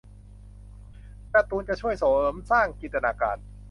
[1.33, 3.37] การ์ตูนจะช่วยเสริมสร้างจินตนาการ